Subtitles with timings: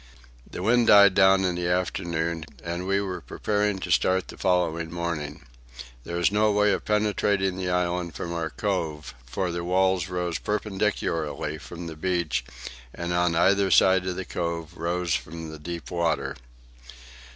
[0.49, 4.91] The wind died down in the afternoon, and we were prepared to start the following
[4.91, 5.43] morning.
[6.05, 10.39] There was no way of penetrating the island from our cove, for the walls rose
[10.39, 12.43] perpendicularly from the beach,
[12.95, 16.35] and, on either side of the cove, rose from the deep water.